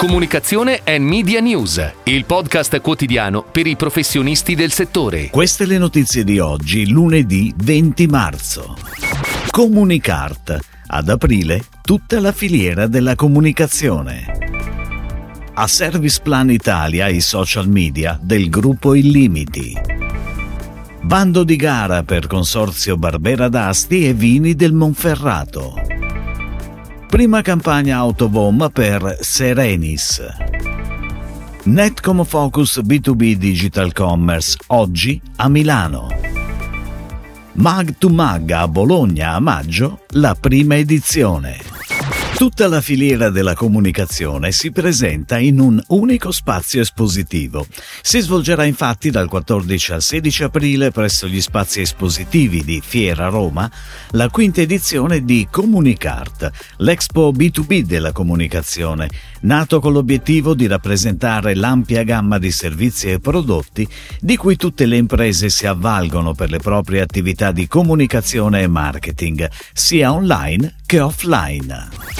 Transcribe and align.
Comunicazione 0.00 0.80
e 0.82 0.98
Media 0.98 1.40
News, 1.40 1.92
il 2.04 2.24
podcast 2.24 2.80
quotidiano 2.80 3.42
per 3.44 3.66
i 3.66 3.76
professionisti 3.76 4.54
del 4.54 4.72
settore. 4.72 5.28
Queste 5.28 5.66
le 5.66 5.76
notizie 5.76 6.24
di 6.24 6.38
oggi, 6.38 6.88
lunedì 6.88 7.52
20 7.54 8.06
marzo. 8.06 8.78
Comunicart. 9.50 10.58
Ad 10.86 11.06
aprile 11.10 11.64
tutta 11.82 12.18
la 12.18 12.32
filiera 12.32 12.86
della 12.86 13.14
comunicazione. 13.14 14.38
A 15.52 15.66
Service 15.66 16.18
Plan 16.22 16.50
Italia 16.50 17.08
i 17.08 17.20
social 17.20 17.68
media 17.68 18.18
del 18.22 18.48
gruppo 18.48 18.94
Illimiti. 18.94 19.78
Bando 21.02 21.44
di 21.44 21.56
gara 21.56 22.04
per 22.04 22.26
Consorzio 22.26 22.96
Barbera 22.96 23.50
d'Asti 23.50 24.08
e 24.08 24.14
Vini 24.14 24.54
del 24.54 24.72
Monferrato. 24.72 25.79
Prima 27.10 27.42
campagna 27.42 27.96
Autovom 27.96 28.70
per 28.72 29.18
Serenis. 29.18 30.22
Netcom 31.64 32.24
Focus 32.24 32.78
B2B 32.78 33.34
Digital 33.34 33.92
Commerce 33.92 34.56
oggi 34.68 35.20
a 35.36 35.48
Milano. 35.48 36.06
Mag 37.54 37.96
to 37.98 38.08
Mag 38.10 38.52
a 38.52 38.68
Bologna 38.68 39.34
a 39.34 39.40
maggio, 39.40 40.04
la 40.10 40.36
prima 40.38 40.76
edizione. 40.76 41.79
Tutta 42.40 42.68
la 42.68 42.80
filiera 42.80 43.28
della 43.28 43.52
comunicazione 43.52 44.50
si 44.50 44.72
presenta 44.72 45.36
in 45.36 45.60
un 45.60 45.78
unico 45.88 46.32
spazio 46.32 46.80
espositivo. 46.80 47.66
Si 48.00 48.18
svolgerà 48.18 48.64
infatti 48.64 49.10
dal 49.10 49.28
14 49.28 49.92
al 49.92 50.00
16 50.00 50.44
aprile 50.44 50.90
presso 50.90 51.28
gli 51.28 51.42
spazi 51.42 51.82
espositivi 51.82 52.64
di 52.64 52.80
Fiera 52.82 53.28
Roma 53.28 53.70
la 54.12 54.30
quinta 54.30 54.62
edizione 54.62 55.22
di 55.22 55.48
Comunicart, 55.50 56.50
l'expo 56.78 57.30
B2B 57.30 57.82
della 57.82 58.12
comunicazione, 58.12 59.10
nato 59.40 59.78
con 59.78 59.92
l'obiettivo 59.92 60.54
di 60.54 60.66
rappresentare 60.66 61.54
l'ampia 61.54 62.04
gamma 62.04 62.38
di 62.38 62.50
servizi 62.50 63.10
e 63.10 63.20
prodotti 63.20 63.86
di 64.18 64.38
cui 64.38 64.56
tutte 64.56 64.86
le 64.86 64.96
imprese 64.96 65.50
si 65.50 65.66
avvalgono 65.66 66.32
per 66.32 66.48
le 66.48 66.58
proprie 66.58 67.02
attività 67.02 67.52
di 67.52 67.68
comunicazione 67.68 68.62
e 68.62 68.66
marketing, 68.66 69.46
sia 69.74 70.10
online 70.10 70.76
che 70.86 71.00
offline. 71.00 72.19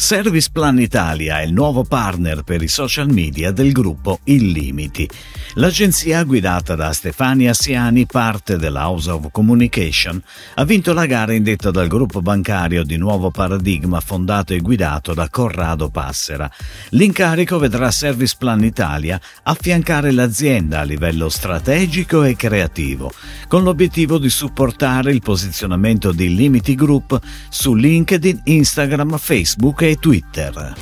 Service 0.00 0.48
Plan 0.50 0.80
Italia 0.80 1.40
è 1.40 1.44
il 1.44 1.52
nuovo 1.52 1.84
partner 1.84 2.42
per 2.42 2.62
i 2.62 2.68
social 2.68 3.12
media 3.12 3.52
del 3.52 3.70
gruppo 3.70 4.20
Illimiti. 4.24 5.06
L'agenzia 5.54 6.22
guidata 6.24 6.74
da 6.74 6.90
Stefania 6.92 7.52
Siani, 7.52 8.06
parte 8.06 8.56
della 8.56 8.88
House 8.88 9.10
of 9.10 9.28
Communication, 9.30 10.20
ha 10.54 10.64
vinto 10.64 10.94
la 10.94 11.04
gara 11.04 11.34
indetta 11.34 11.70
dal 11.70 11.86
gruppo 11.86 12.22
bancario 12.22 12.82
di 12.82 12.96
Nuovo 12.96 13.30
Paradigma 13.30 14.00
fondato 14.00 14.54
e 14.54 14.60
guidato 14.60 15.12
da 15.12 15.28
Corrado 15.28 15.90
Passera. 15.90 16.50
L'incarico 16.90 17.58
vedrà 17.58 17.90
Service 17.90 18.36
Plan 18.38 18.64
Italia 18.64 19.20
affiancare 19.42 20.12
l'azienda 20.12 20.80
a 20.80 20.84
livello 20.84 21.28
strategico 21.28 22.24
e 22.24 22.36
creativo, 22.36 23.12
con 23.48 23.64
l'obiettivo 23.64 24.18
di 24.18 24.30
supportare 24.30 25.12
il 25.12 25.20
posizionamento 25.20 26.10
di 26.12 26.24
Illimiti 26.24 26.74
Group 26.74 27.20
su 27.50 27.74
LinkedIn, 27.74 28.40
Instagram, 28.44 29.18
Facebook 29.18 29.82
e 29.82 29.89
Twitter. 29.96 30.74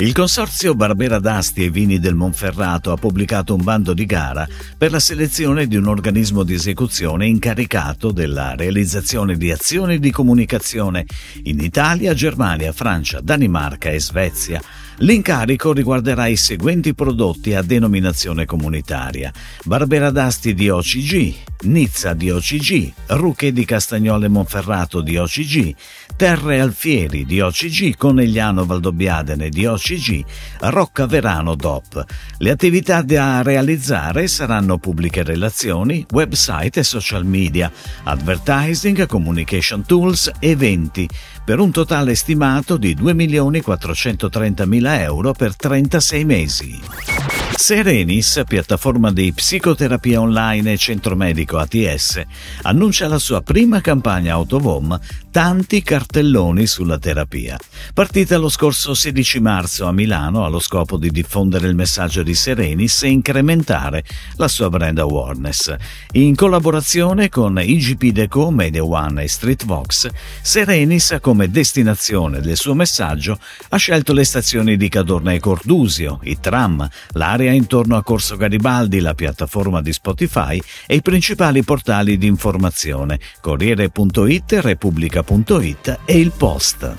Il 0.00 0.12
consorzio 0.14 0.74
Barbera 0.74 1.18
d'Asti 1.18 1.64
e 1.64 1.70
Vini 1.70 1.98
del 1.98 2.14
Monferrato 2.14 2.90
ha 2.90 2.96
pubblicato 2.96 3.54
un 3.54 3.62
bando 3.62 3.92
di 3.92 4.06
gara 4.06 4.48
per 4.78 4.90
la 4.90 4.98
selezione 4.98 5.66
di 5.66 5.76
un 5.76 5.86
organismo 5.86 6.42
di 6.42 6.54
esecuzione 6.54 7.26
incaricato 7.26 8.10
della 8.10 8.54
realizzazione 8.54 9.36
di 9.36 9.50
azioni 9.50 9.98
di 9.98 10.10
comunicazione 10.10 11.04
in 11.42 11.60
Italia, 11.60 12.14
Germania, 12.14 12.72
Francia, 12.72 13.20
Danimarca 13.20 13.90
e 13.90 14.00
Svezia. 14.00 14.62
L'incarico 14.98 15.72
riguarderà 15.72 16.26
i 16.26 16.36
seguenti 16.36 16.94
prodotti 16.94 17.54
a 17.54 17.62
denominazione 17.62 18.44
comunitaria: 18.44 19.32
Barbera 19.64 20.10
d'Asti 20.10 20.52
di 20.54 20.68
OCG, 20.68 21.34
Nizza 21.62 22.12
di 22.14 22.30
OCG, 22.30 22.92
Ruche 23.06 23.52
di 23.52 23.64
Castagnole 23.64 24.28
Monferrato 24.28 25.00
di 25.00 25.16
OCG, 25.16 25.74
Terre 26.16 26.60
Alfieri 26.60 27.24
di 27.24 27.40
OCG, 27.40 27.96
Conegliano 27.96 28.66
Valdobbiadene 28.66 29.48
di 29.48 29.66
OCG, 29.66 30.24
Rocca 30.60 31.06
Verano 31.06 31.54
DOP. 31.54 32.04
Le 32.38 32.50
attività 32.50 33.02
da 33.02 33.42
realizzare 33.42 34.26
saranno 34.26 34.78
pubbliche 34.78 35.22
relazioni, 35.22 36.04
website 36.10 36.80
e 36.80 36.84
social 36.84 37.24
media, 37.24 37.70
advertising, 38.04 39.06
communication 39.06 39.84
tools, 39.84 40.30
eventi, 40.38 41.08
per 41.44 41.58
un 41.58 41.70
totale 41.70 42.14
stimato 42.14 42.76
di 42.76 42.94
2.430.000 42.94 44.79
euro 44.86 45.32
per 45.32 45.54
36 45.56 46.24
mesi. 46.24 47.39
Serenis, 47.54 48.42
piattaforma 48.46 49.12
di 49.12 49.32
psicoterapia 49.32 50.20
online 50.20 50.72
e 50.72 50.76
centro 50.76 51.14
medico 51.16 51.58
ATS, 51.58 52.22
annuncia 52.62 53.08
la 53.08 53.18
sua 53.18 53.42
prima 53.42 53.80
campagna 53.80 54.32
Autovom 54.34 54.98
Tanti 55.30 55.80
cartelloni 55.80 56.66
sulla 56.66 56.98
terapia. 56.98 57.56
Partita 57.94 58.36
lo 58.36 58.48
scorso 58.48 58.94
16 58.94 59.38
marzo 59.38 59.86
a 59.86 59.92
Milano 59.92 60.44
allo 60.44 60.58
scopo 60.58 60.96
di 60.96 61.08
diffondere 61.10 61.68
il 61.68 61.76
messaggio 61.76 62.24
di 62.24 62.34
Serenis 62.34 63.04
e 63.04 63.10
incrementare 63.10 64.02
la 64.38 64.48
sua 64.48 64.68
brand 64.68 64.98
awareness. 64.98 65.72
In 66.12 66.34
collaborazione 66.34 67.28
con 67.28 67.60
IGP 67.60 68.06
Deco, 68.06 68.50
Media 68.50 68.84
One 68.84 69.22
e 69.22 69.28
Streetvox, 69.28 70.08
Serenis 70.42 71.18
come 71.20 71.48
destinazione 71.48 72.40
del 72.40 72.56
suo 72.56 72.74
messaggio 72.74 73.38
ha 73.68 73.76
scelto 73.76 74.12
le 74.12 74.24
stazioni 74.24 74.76
di 74.76 74.88
Cadorna 74.88 75.32
e 75.32 75.38
Cordusio, 75.38 76.18
i 76.24 76.40
tram, 76.40 76.88
l'area 77.12 77.39
area 77.40 77.52
intorno 77.52 77.96
a 77.96 78.02
Corso 78.02 78.36
Garibaldi, 78.36 79.00
la 79.00 79.14
piattaforma 79.14 79.80
di 79.80 79.94
Spotify 79.94 80.60
e 80.86 80.96
i 80.96 81.02
principali 81.02 81.62
portali 81.62 82.18
di 82.18 82.26
informazione 82.26 83.18
Corriere.it, 83.40 84.52
Repubblica.it 84.60 86.00
e 86.04 86.18
il 86.18 86.32
Post. 86.36 86.96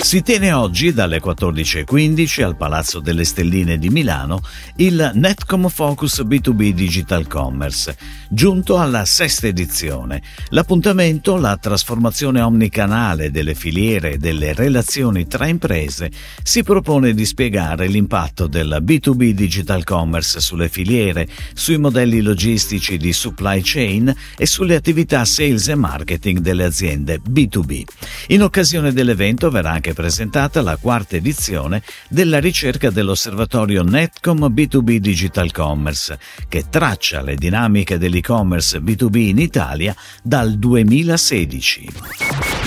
Si 0.00 0.22
tiene 0.22 0.52
oggi 0.52 0.94
dalle 0.94 1.20
14.15 1.20 2.44
al 2.44 2.56
Palazzo 2.56 3.00
delle 3.00 3.24
Stelline 3.24 3.78
di 3.78 3.90
Milano 3.90 4.40
il 4.76 5.10
Netcom 5.12 5.68
Focus 5.68 6.22
B2B 6.22 6.70
Digital 6.70 7.26
Commerce, 7.26 7.96
giunto 8.30 8.78
alla 8.78 9.04
sesta 9.04 9.48
edizione. 9.48 10.22
L'appuntamento, 10.50 11.36
la 11.36 11.56
trasformazione 11.56 12.40
omnicanale 12.40 13.30
delle 13.30 13.54
filiere 13.54 14.12
e 14.12 14.18
delle 14.18 14.54
relazioni 14.54 15.26
tra 15.26 15.46
imprese, 15.46 16.10
si 16.42 16.62
propone 16.62 17.12
di 17.12 17.26
spiegare 17.26 17.88
l'impatto 17.88 18.46
del 18.46 18.78
B2B 18.80 19.30
Digital 19.30 19.57
Commerce 19.84 20.40
sulle 20.40 20.68
filiere, 20.68 21.28
sui 21.54 21.78
modelli 21.78 22.20
logistici 22.20 22.96
di 22.96 23.12
supply 23.12 23.60
chain 23.62 24.14
e 24.36 24.46
sulle 24.46 24.74
attività 24.74 25.24
sales 25.24 25.68
e 25.68 25.74
marketing 25.74 26.38
delle 26.38 26.64
aziende 26.64 27.20
B2B. 27.20 27.82
In 28.28 28.42
occasione 28.42 28.92
dell'evento 28.92 29.50
verrà 29.50 29.72
anche 29.72 29.94
presentata 29.94 30.62
la 30.62 30.76
quarta 30.76 31.16
edizione 31.16 31.82
della 32.08 32.40
ricerca 32.40 32.90
dell'osservatorio 32.90 33.82
Netcom 33.82 34.46
B2B 34.46 34.96
Digital 34.96 35.52
Commerce, 35.52 36.18
che 36.48 36.66
traccia 36.68 37.22
le 37.22 37.36
dinamiche 37.36 37.98
dell'e-commerce 37.98 38.80
B2B 38.80 39.16
in 39.16 39.38
Italia 39.38 39.94
dal 40.22 40.54
2016. 40.58 41.88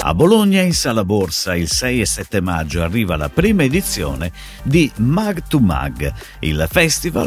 A 0.03 0.15
Bologna, 0.15 0.61
in 0.61 0.73
Sala 0.73 1.05
Borsa, 1.05 1.55
il 1.55 1.69
6 1.69 2.01
e 2.01 2.05
7 2.05 2.41
maggio 2.41 2.81
arriva 2.81 3.15
la 3.15 3.29
prima 3.29 3.63
edizione 3.63 4.31
di 4.63 4.91
Mag 4.95 5.43
to 5.47 5.59
Mag, 5.59 6.11
il 6.39 6.65
festival 6.67 6.80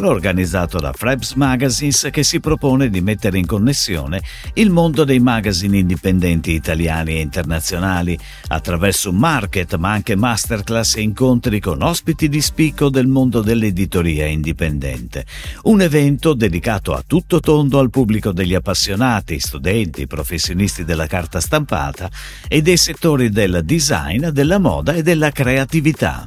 organizzato 0.09 0.81
da 0.81 0.93
Frebs 0.93 1.35
Magazines 1.35 2.09
che 2.11 2.25
si 2.25 2.41
propone 2.41 2.91
di 2.91 3.01
mettere 3.01 3.39
in 3.39 3.47
connessione 3.47 4.21
il 4.55 4.69
mondo 4.69 5.05
dei 5.05 5.21
magazine 5.21 5.79
indipendenti 5.79 6.51
italiani 6.51 7.13
e 7.15 7.21
internazionali 7.21 8.19
attraverso 8.49 9.13
market 9.13 9.77
ma 9.77 9.93
anche 9.93 10.17
masterclass 10.17 10.97
e 10.97 11.03
incontri 11.03 11.61
con 11.61 11.83
ospiti 11.83 12.29
di 12.29 12.41
spicco 12.41 12.89
del 12.89 13.07
mondo 13.07 13.43
dell'editoria 13.43 14.27
indipendente. 14.27 15.25
Un 15.63 15.83
evento 15.83 16.35
dedicato 16.35 16.93
a 16.93 17.05
tutto 17.07 17.39
tondo 17.39 17.79
al 17.79 17.91
pubblico 17.91 18.33
degli 18.33 18.55
appassionati, 18.55 19.39
studenti, 19.39 20.09
professionisti 20.09 20.85
della 20.85 21.07
carta 21.07 21.39
stampata 21.39 22.11
e 22.49 22.61
dei 22.61 22.77
settori 22.77 23.31
del 23.31 23.63
design, 23.65 24.27
della 24.31 24.59
moda 24.59 24.95
e 24.95 25.03
della 25.03 25.31
creatività. 25.31 26.27